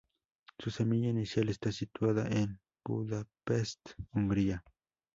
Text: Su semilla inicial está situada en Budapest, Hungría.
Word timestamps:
Su 0.57 0.71
semilla 0.71 1.09
inicial 1.09 1.49
está 1.49 1.71
situada 1.71 2.27
en 2.27 2.59
Budapest, 2.83 3.89
Hungría. 4.13 4.63